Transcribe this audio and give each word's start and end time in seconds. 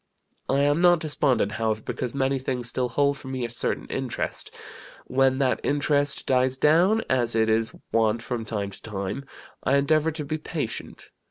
I 0.49 0.61
am 0.61 0.81
not 0.81 0.99
despondent, 0.99 1.51
however, 1.51 1.83
because 1.83 2.15
many 2.15 2.39
things 2.39 2.67
still 2.67 2.89
hold 2.89 3.19
for 3.19 3.27
me 3.27 3.45
a 3.45 3.51
certain 3.51 3.85
interest. 3.85 4.49
When 5.05 5.37
that 5.37 5.59
interest 5.63 6.25
dies 6.25 6.57
down, 6.57 7.03
as 7.07 7.35
it 7.35 7.49
is 7.49 7.75
wont 7.91 8.23
from 8.23 8.43
time 8.43 8.71
to 8.71 8.81
time, 8.81 9.25
I 9.63 9.75
endeavor 9.77 10.09
to 10.11 10.25
be 10.25 10.39
patient. 10.39 11.11